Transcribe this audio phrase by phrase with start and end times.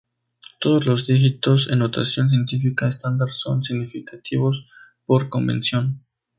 [0.59, 4.65] Todos los dígitos en notación científica estándar son significativos
[5.05, 6.03] por convención.